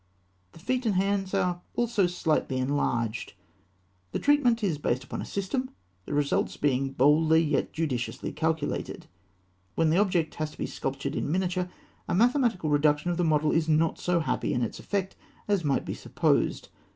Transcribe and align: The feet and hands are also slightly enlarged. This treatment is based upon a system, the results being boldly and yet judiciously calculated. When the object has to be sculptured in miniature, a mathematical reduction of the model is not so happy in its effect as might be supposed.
The 0.53 0.59
feet 0.59 0.87
and 0.87 0.95
hands 0.95 1.31
are 1.35 1.61
also 1.75 2.07
slightly 2.07 2.57
enlarged. 2.57 3.33
This 4.11 4.23
treatment 4.23 4.63
is 4.63 4.79
based 4.79 5.03
upon 5.03 5.21
a 5.21 5.25
system, 5.25 5.69
the 6.07 6.13
results 6.15 6.57
being 6.57 6.93
boldly 6.93 7.43
and 7.43 7.51
yet 7.51 7.71
judiciously 7.71 8.31
calculated. 8.31 9.05
When 9.75 9.91
the 9.91 9.99
object 9.99 10.33
has 10.41 10.49
to 10.49 10.57
be 10.57 10.65
sculptured 10.65 11.15
in 11.15 11.31
miniature, 11.31 11.69
a 12.07 12.15
mathematical 12.15 12.71
reduction 12.71 13.11
of 13.11 13.17
the 13.17 13.23
model 13.23 13.51
is 13.51 13.69
not 13.69 13.99
so 13.99 14.21
happy 14.21 14.55
in 14.55 14.63
its 14.63 14.79
effect 14.79 15.15
as 15.47 15.63
might 15.63 15.85
be 15.85 15.93
supposed. 15.93 16.69